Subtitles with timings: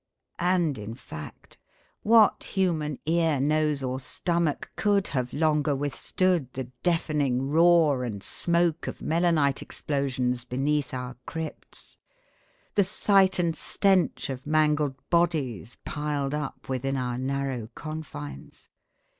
[0.39, 1.59] And in fact,
[2.01, 8.87] what human ear, nose, or stomach could have longer withstood the deafening roar and smoke
[8.87, 11.99] of melanite explosions beneath our crypts;
[12.73, 18.69] the sight and stench of mangled bodies piled up within our narrow confines?